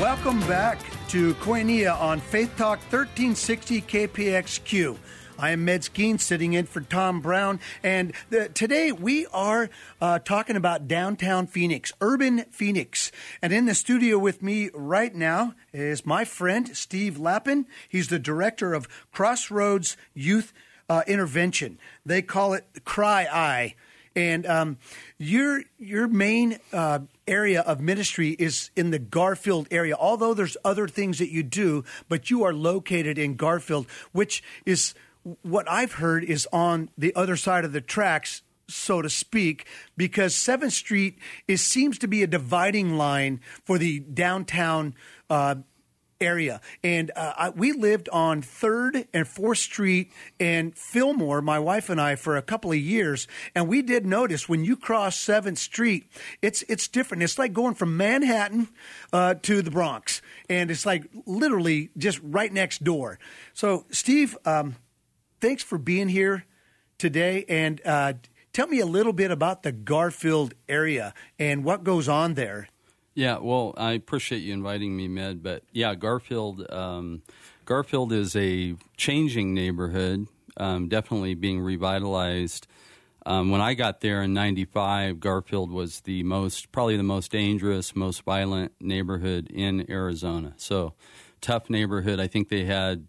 [0.00, 4.98] Welcome back to Koinonia on Faith Talk 1360 KPXQ.
[5.38, 9.70] I am Med Skeens sitting in for Tom Brown, and the, today we are
[10.02, 13.10] uh, talking about downtown Phoenix, urban Phoenix.
[13.40, 17.64] And in the studio with me right now is my friend Steve Lappen.
[17.88, 20.52] He's the director of Crossroads Youth
[20.90, 21.78] uh, Intervention.
[22.04, 23.74] They call it CRYi.
[24.16, 24.78] And um,
[25.18, 29.94] your your main uh, area of ministry is in the Garfield area.
[29.94, 34.94] Although there's other things that you do, but you are located in Garfield, which is
[35.42, 39.66] what I've heard is on the other side of the tracks so to speak,
[39.96, 44.94] because Seventh Street is seems to be a dividing line for the downtown
[45.30, 45.56] uh,
[46.20, 46.60] area.
[46.82, 52.00] And uh, I, we lived on Third and Fourth Street and Fillmore, my wife and
[52.00, 53.28] I, for a couple of years.
[53.54, 56.10] And we did notice when you cross Seventh Street,
[56.42, 57.22] it's it's different.
[57.22, 58.68] It's like going from Manhattan
[59.12, 63.18] uh, to the Bronx, and it's like literally just right next door.
[63.54, 64.36] So, Steve.
[64.44, 64.76] Um,
[65.40, 66.44] thanks for being here
[66.98, 67.44] today.
[67.48, 68.14] And uh,
[68.52, 72.68] tell me a little bit about the Garfield area and what goes on there.
[73.16, 75.42] Yeah, well, I appreciate you inviting me, Med.
[75.42, 77.22] But yeah, Garfield, um,
[77.64, 80.26] Garfield is a changing neighborhood,
[80.58, 82.66] um, definitely being revitalized.
[83.24, 87.96] Um, when I got there in '95, Garfield was the most, probably the most dangerous,
[87.96, 90.52] most violent neighborhood in Arizona.
[90.58, 90.92] So
[91.40, 92.20] tough neighborhood.
[92.20, 93.06] I think they had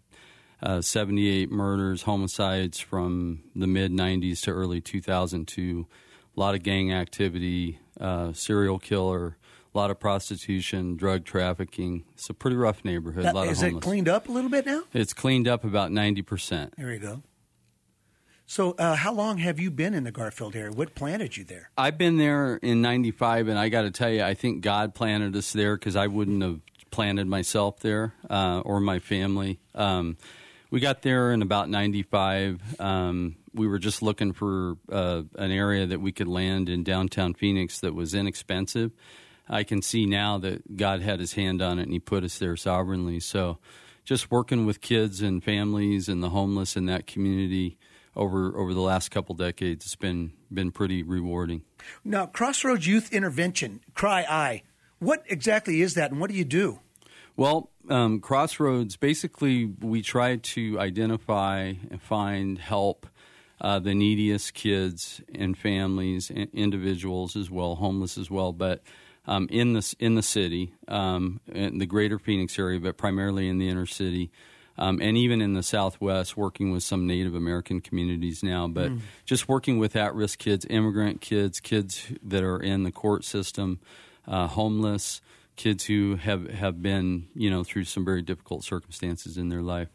[0.62, 5.86] uh, 78 murders, homicides from the mid 90s to early 2002.
[6.34, 9.36] A lot of gang activity, uh, serial killer,
[9.78, 12.04] a lot of prostitution, drug trafficking.
[12.14, 13.24] It's a pretty rough neighborhood.
[13.24, 13.84] That, a lot is of homeless.
[13.84, 14.82] it cleaned up a little bit now?
[14.92, 16.74] It's cleaned up about 90%.
[16.76, 17.22] There you go.
[18.44, 20.72] So, uh, how long have you been in the Garfield area?
[20.72, 21.70] What planted you there?
[21.78, 25.36] I've been there in 95, and I got to tell you, I think God planted
[25.36, 29.60] us there because I wouldn't have planted myself there uh, or my family.
[29.76, 30.16] Um,
[30.70, 32.80] we got there in about 95.
[32.80, 37.34] Um, we were just looking for uh, an area that we could land in downtown
[37.34, 38.90] Phoenix that was inexpensive.
[39.48, 42.38] I can see now that God had his hand on it and he put us
[42.38, 43.20] there sovereignly.
[43.20, 43.58] So
[44.04, 47.78] just working with kids and families and the homeless in that community
[48.16, 51.62] over over the last couple decades it's been been pretty rewarding.
[52.04, 54.62] Now, Crossroads Youth Intervention, CRYi.
[54.98, 56.80] What exactly is that and what do you do?
[57.36, 63.06] Well, um, Crossroads, basically, we try to identify and find help
[63.60, 68.82] uh, the neediest kids and families, and individuals as well, homeless as well, but
[69.28, 73.58] um, in the in the city, um, in the greater Phoenix area, but primarily in
[73.58, 74.30] the inner city.
[74.78, 79.00] Um, and even in the Southwest, working with some Native American communities now, but mm.
[79.24, 83.80] just working with at risk kids, immigrant kids, kids that are in the court system,
[84.28, 85.20] uh, homeless,
[85.56, 89.88] kids who have, have been, you know, through some very difficult circumstances in their life.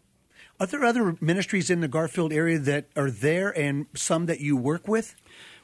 [0.60, 4.58] Are there other ministries in the Garfield area that are there and some that you
[4.58, 5.16] work with?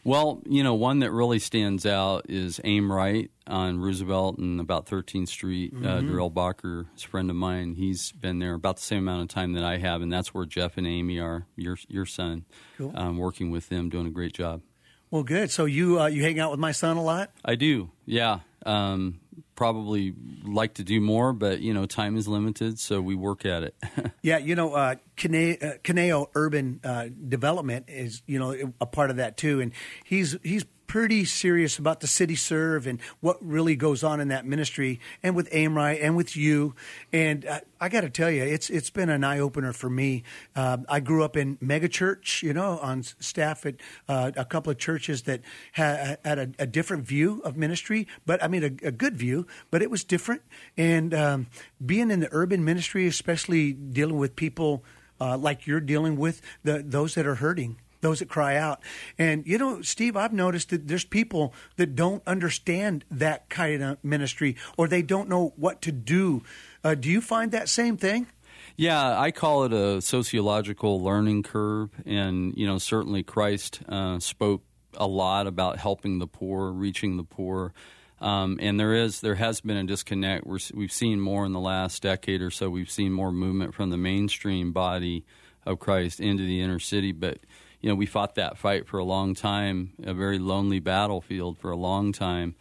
[0.10, 4.88] Well, you know, one that really stands out is Aim Right on Roosevelt and about
[4.88, 5.72] 13th Street.
[5.72, 5.86] Uh, mm-hmm.
[5.86, 7.76] Uh, Darrell Bacher is a friend of mine.
[7.76, 10.48] He's been there about the same amount of time that I have, and that's where
[10.48, 12.46] Jeff and Amy are, your your son.
[12.76, 12.92] Cool.
[12.96, 14.64] Um, working with them, doing a great job.
[15.12, 15.52] Well, good.
[15.52, 17.32] So you uh, you hang out with my son a lot?
[17.44, 17.90] I do.
[18.06, 18.40] Yeah.
[18.66, 19.20] Um,
[19.56, 20.14] probably
[20.46, 23.76] like to do more, but you know, time is limited, so we work at it.
[24.22, 29.18] yeah, you know, uh, Caneo, uh, Urban uh, Development is you know a part of
[29.18, 29.74] that too, and
[30.06, 34.44] he's he's pretty serious about the city serve and what really goes on in that
[34.44, 36.74] ministry, and with Amri and with you.
[37.14, 40.24] And uh, I got to tell you, it's it's been an eye opener for me.
[40.56, 43.76] Uh, I grew up in megachurch, you know, on staff at
[44.10, 45.42] uh, a couple of churches that
[45.74, 49.46] had, had a, a, different view of ministry, but I mean a, a good view,
[49.70, 50.42] but it was different.
[50.76, 51.48] And um,
[51.86, 54.84] being in the urban ministry, especially dealing with people.
[55.22, 58.80] Uh, like you're dealing with the, those that are hurting those that cry out.
[59.18, 64.04] And you know, Steve, I've noticed that there's people that don't understand that kind of
[64.04, 66.44] ministry or they don't know what to do.
[66.84, 68.28] Uh, do you find that same thing?
[68.76, 74.64] Yeah, I call it a sociological learning curve, and you know, certainly Christ uh, spoke
[74.94, 77.74] a lot about helping the poor, reaching the poor.
[78.22, 80.46] Um, and there is there has been a disconnect.
[80.46, 82.70] we have seen more in the last decade or so.
[82.70, 85.26] We've seen more movement from the mainstream body
[85.66, 87.40] of Christ into the inner city, but
[87.82, 91.72] you know, we fought that fight for a long time, a very lonely battlefield for
[91.72, 92.56] a long time.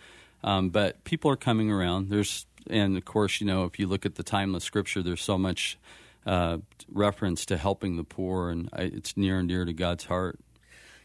[0.45, 2.11] Um, but people are coming around.
[2.11, 5.37] There's, and of course, you know, if you look at the timeless scripture, there's so
[5.37, 5.77] much
[6.25, 6.59] uh,
[6.93, 10.39] reference to helping the poor, and I, it's near and dear to God's heart.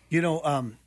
[0.09, 0.77] You know, um,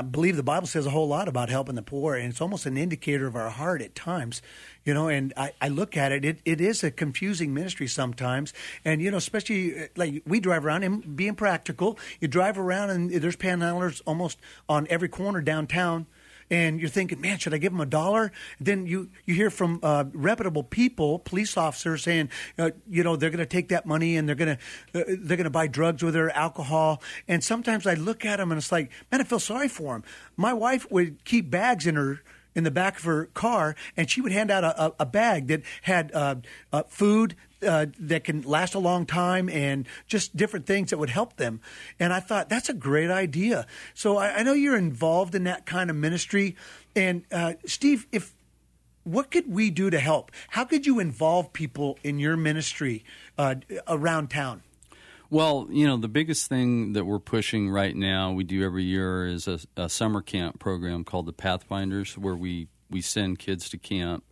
[0.00, 2.64] I believe the Bible says a whole lot about helping the poor, and it's almost
[2.64, 4.40] an indicator of our heart at times,
[4.82, 5.08] you know.
[5.08, 9.10] And I, I look at it, it, it is a confusing ministry sometimes, and you
[9.10, 13.36] know, especially uh, like we drive around and being practical, you drive around and there's
[13.36, 14.38] panhandlers almost
[14.70, 16.06] on every corner downtown
[16.50, 18.32] and you're thinking, man, should I give them a dollar?
[18.58, 23.30] Then you, you hear from uh, reputable people, police officers, saying, uh, you know, they're
[23.30, 26.02] going to take that money and they're going to uh, they're going to buy drugs
[26.02, 27.02] with her, alcohol.
[27.28, 30.04] And sometimes I look at them and it's like, man, I feel sorry for them.
[30.36, 32.20] My wife would keep bags in her
[32.54, 35.46] in the back of her car, and she would hand out a, a, a bag
[35.46, 36.34] that had uh,
[36.72, 41.10] uh, food uh, that can last a long time and just different things that would
[41.10, 41.60] help them.
[41.98, 43.66] And I thought that's a great idea.
[43.94, 46.56] So I, I know you're involved in that kind of ministry.
[46.96, 48.32] And uh, Steve, if
[49.04, 50.30] what could we do to help?
[50.50, 53.04] How could you involve people in your ministry
[53.38, 53.56] uh,
[53.88, 54.62] around town?
[55.30, 59.26] Well, you know, the biggest thing that we're pushing right now, we do every year,
[59.26, 63.78] is a, a summer camp program called the Pathfinders, where we, we send kids to
[63.78, 64.24] camp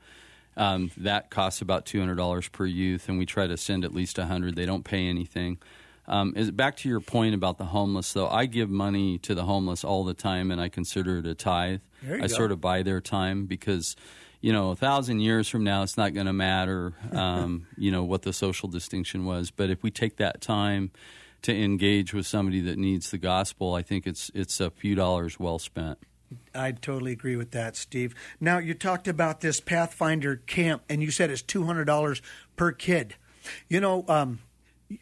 [0.59, 3.95] um, that costs about two hundred dollars per youth, and we try to send at
[3.95, 4.57] least a hundred.
[4.57, 5.59] They don't pay anything.
[6.07, 8.29] Um, is back to your point about the homeless, though.
[8.29, 11.81] I give money to the homeless all the time, and I consider it a tithe.
[12.11, 12.27] I go.
[12.29, 13.95] sort of buy their time because,
[14.41, 18.05] you know, a thousand years from now, it's not going to matter, um, you know,
[18.05, 19.51] what the social distinction was.
[19.51, 20.93] But if we take that time
[21.43, 25.39] to engage with somebody that needs the gospel, I think it's it's a few dollars
[25.39, 25.99] well spent.
[26.55, 28.15] I totally agree with that, Steve.
[28.41, 32.21] Now, you talked about this Pathfinder camp, and you said it's $200
[32.57, 33.15] per kid.
[33.69, 34.41] You know, um,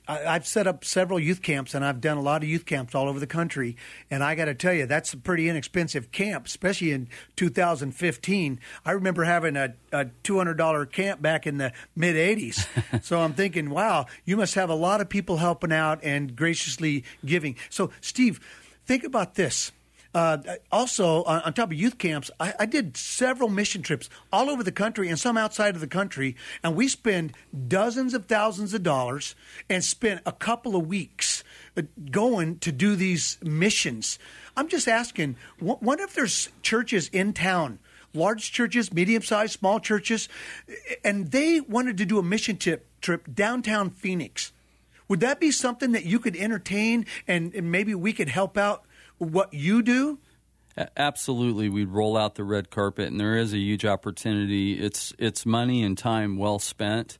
[0.08, 2.94] I, have set up several youth camps, and I've done a lot of youth camps
[2.94, 3.76] all over the country.
[4.10, 8.60] And I got to tell you, that's a pretty inexpensive camp, especially in 2015.
[8.84, 13.02] I remember having a, a $200 camp back in the mid 80s.
[13.04, 17.04] so I'm thinking, wow, you must have a lot of people helping out and graciously
[17.24, 17.56] giving.
[17.70, 18.40] So, Steve,
[18.86, 19.72] think about this
[20.16, 20.38] uh,
[20.72, 24.62] also, on, on, top of youth camps, I, I, did several mission trips all over
[24.62, 27.34] the country and some outside of the country, and we spend
[27.68, 29.34] dozens of thousands of dollars
[29.68, 31.44] and spent a couple of weeks
[31.76, 34.18] uh, going to do these missions.
[34.56, 37.78] I'm just asking, what if there's churches in town?
[38.14, 40.30] Large churches, medium sized, small churches,
[41.04, 44.52] and they wanted to do a mission trip, trip downtown Phoenix.
[45.08, 48.86] Would that be something that you could entertain and, and maybe we could help out
[49.18, 50.18] what you do?
[50.96, 54.74] Absolutely, we'd roll out the red carpet, and there is a huge opportunity.
[54.74, 57.18] It's it's money and time well spent.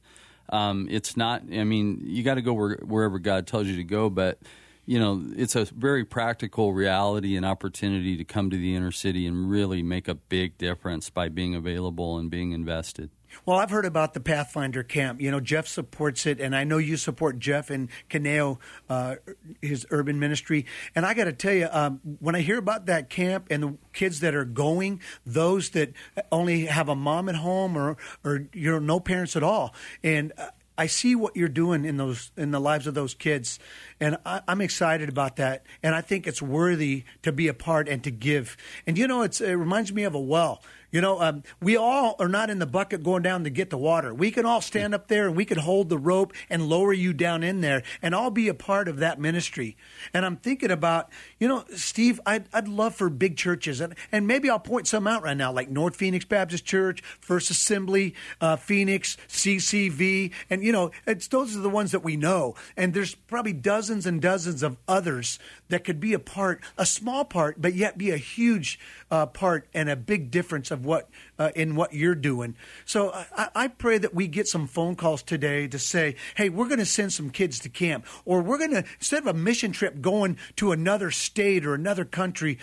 [0.51, 1.43] Um, it's not.
[1.51, 4.39] I mean, you got to go where, wherever God tells you to go, but
[4.85, 9.27] you know, it's a very practical reality and opportunity to come to the inner city
[9.27, 13.11] and really make a big difference by being available and being invested.
[13.44, 15.21] Well, I've heard about the Pathfinder camp.
[15.21, 19.17] You know, Jeff supports it, and I know you support Jeff and Caneo, uh,
[19.61, 20.67] his urban ministry.
[20.94, 23.77] And I got to tell you, um, when I hear about that camp and the
[23.93, 25.93] kids that are going, those that
[26.33, 30.33] only have a mom at home or, or you know, no parents at all, and
[30.79, 33.59] I see what you're doing in those in the lives of those kids,
[33.99, 35.65] and I, am excited about that.
[35.83, 38.56] And I think it's worthy to be a part and to give.
[38.87, 40.62] And you know, it's, it reminds me of a well.
[40.91, 43.79] You know, um, we all are not in the bucket going down to get the
[43.79, 44.15] water.
[44.15, 47.12] We can all stand up there and we can hold the rope and lower you
[47.12, 49.77] down in there and all be a part of that ministry.
[50.15, 54.27] And I'm thinking about, you know, Steve, I'd, I'd love for big churches, and, and
[54.27, 58.57] maybe I'll point some out right now, like North Phoenix Baptist Church, First Assembly, uh,
[58.57, 60.90] Phoenix, CCV, and, you know,
[61.31, 62.55] those are the ones that we know.
[62.76, 65.38] And there's probably dozens and dozens of others
[65.69, 68.78] that could be a part, a small part, but yet be a huge
[69.11, 72.54] uh, part and a big difference of what uh, in what you're doing.
[72.85, 76.68] So I, I, pray that we get some phone calls today to say, "Hey, we're
[76.68, 79.73] going to send some kids to camp, or we're going to instead of a mission
[79.73, 82.59] trip going to another state or another country."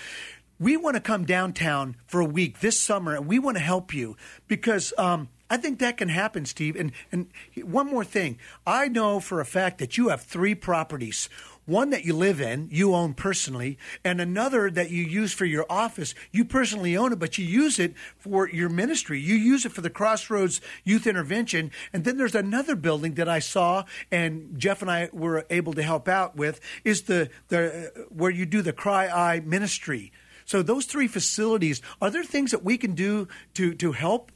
[0.60, 3.94] We want to come downtown for a week this summer, and we want to help
[3.94, 4.16] you
[4.48, 6.76] because um, I think that can happen, Steve.
[6.76, 7.28] And and
[7.64, 11.28] one more thing, I know for a fact that you have three properties
[11.66, 15.66] one that you live in, you own personally, and another that you use for your
[15.70, 16.14] office.
[16.32, 19.20] You personally own it, but you use it for your ministry.
[19.20, 21.72] You use it for the Crossroads Youth Intervention.
[21.92, 25.84] And then there's another building that I saw, and Jeff and I were able to
[25.84, 30.12] help out with, is the, the where you do the CRYi ministry.
[30.46, 34.32] So those three facilities, are there things that we can do to, to help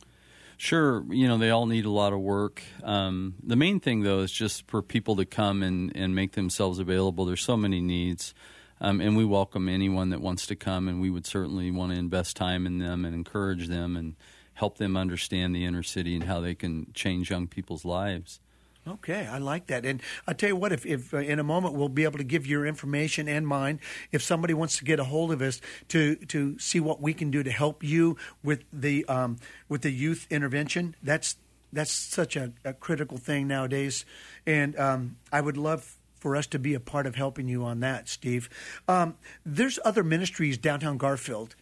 [0.59, 2.63] Sure, you know they all need a lot of work.
[2.83, 6.79] Um, the main thing, though, is just for people to come and, and make themselves
[6.79, 7.25] available.
[7.25, 8.33] There's so many needs,
[8.81, 11.99] um, and we welcome anyone that wants to come, and we would certainly want to
[11.99, 14.15] invest time in them and encourage them and
[14.55, 18.39] help them understand the inner city and how they can change young people's lives.
[18.87, 19.85] Okay, I like that.
[19.85, 22.23] And I tell you what, if, if uh, in a moment we'll be able to
[22.23, 23.79] give your information and mine,
[24.11, 27.29] if somebody wants to get a hold of us to to see what we can
[27.29, 31.35] do to help you with the um, with the youth intervention, that's
[31.73, 34.05] that's such a, a critical thing nowadays.
[34.45, 37.81] And um, I would love for us to be a part of helping you on
[37.81, 38.49] that, Steve.
[38.87, 39.15] Um,
[39.45, 41.55] there's other ministries downtown Garfield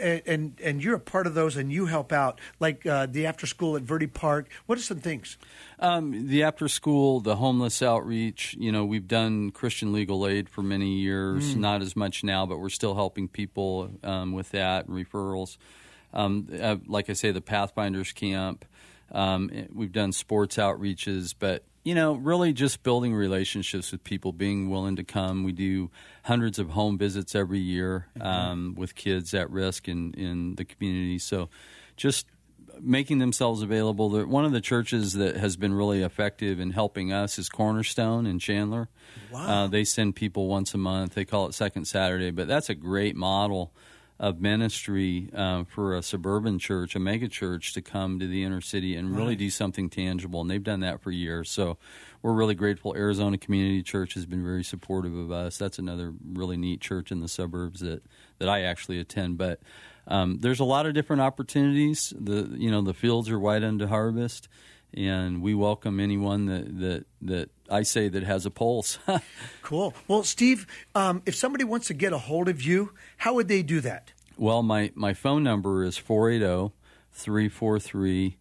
[0.00, 3.46] and and you're a part of those, and you help out, like uh, the after
[3.46, 4.48] school at Verde Park.
[4.66, 5.38] What are some things?
[5.78, 8.54] Um, the after school, the homeless outreach.
[8.58, 11.54] You know, we've done Christian legal aid for many years.
[11.54, 11.58] Mm.
[11.58, 15.56] Not as much now, but we're still helping people um, with that and referrals.
[16.12, 18.64] Um, uh, like I say, the Pathfinders camp.
[19.12, 24.68] Um, we've done sports outreaches, but you know, really just building relationships with people, being
[24.68, 25.44] willing to come.
[25.44, 25.90] We do
[26.24, 28.26] hundreds of home visits every year mm-hmm.
[28.26, 31.18] um, with kids at risk in, in the community.
[31.18, 31.48] So
[31.96, 32.26] just
[32.78, 34.24] making themselves available.
[34.26, 38.38] One of the churches that has been really effective in helping us is Cornerstone in
[38.38, 38.88] Chandler.
[39.32, 39.64] Wow.
[39.64, 41.14] Uh, they send people once a month.
[41.14, 43.72] They call it Second Saturday, but that's a great model
[44.20, 48.60] of ministry uh, for a suburban church, a mega church, to come to the inner
[48.60, 49.38] city and really right.
[49.38, 50.42] do something tangible.
[50.42, 51.50] And they've done that for years.
[51.50, 51.78] So
[52.20, 52.94] we're really grateful.
[52.94, 55.56] Arizona Community Church has been very supportive of us.
[55.56, 58.02] That's another really neat church in the suburbs that,
[58.38, 59.38] that I actually attend.
[59.38, 59.60] But
[60.06, 62.12] um, there's a lot of different opportunities.
[62.14, 64.48] The you know the fields are wide unto harvest,
[64.92, 68.98] and we welcome anyone that that that I say that has a pulse.
[69.62, 69.94] cool.
[70.08, 73.62] Well, Steve, um, if somebody wants to get a hold of you, how would they
[73.62, 74.12] do that?
[74.36, 76.74] Well, my, my phone number is 480
[77.12, 78.36] 343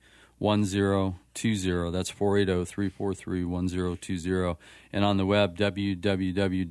[1.43, 1.91] 1020.
[1.91, 4.57] That's 480 343 1020.
[4.91, 6.65] And on the web, www.cryi.org.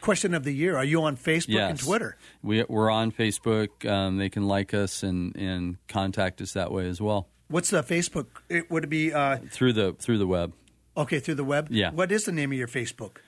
[0.00, 1.70] Question of the year Are you on Facebook yes.
[1.70, 2.16] and Twitter?
[2.42, 3.88] We, we're on Facebook.
[3.90, 7.28] Um, they can like us and, and contact us that way as well.
[7.48, 8.26] What's the Facebook?
[8.48, 10.52] It, would it be uh, through the through the web?
[10.96, 11.68] Okay, through the web.
[11.70, 11.90] Yeah.
[11.90, 13.18] What is the name of your Facebook?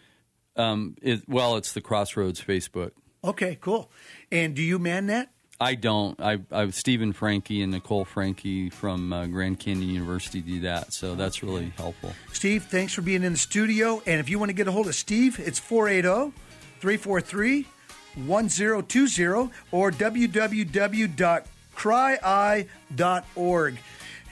[0.56, 2.92] Um, it, well, it's the Crossroads Facebook.
[3.23, 3.90] Okay, cool.
[4.30, 5.30] And do you man that?
[5.60, 6.20] I don't.
[6.20, 11.14] I, I Stephen Frankie and Nicole Frankie from uh, Grand Canyon University do that, so
[11.14, 12.12] that's really helpful.
[12.32, 14.02] Steve, thanks for being in the studio.
[14.06, 16.32] And if you want to get a hold of Steve, it's 480
[16.80, 17.66] 343
[18.26, 20.98] 1020 or www.cryi.org.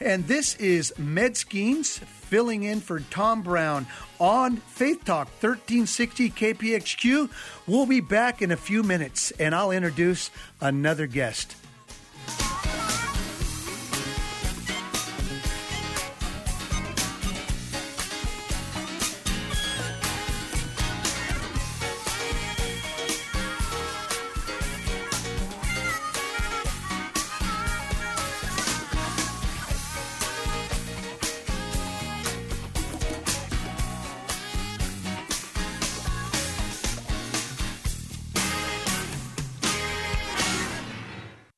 [0.01, 3.87] And this is Med Skeens filling in for Tom Brown
[4.19, 7.31] on Faith Talk 1360 KPXQ.
[7.67, 11.57] We'll be back in a few minutes and I'll introduce another guest.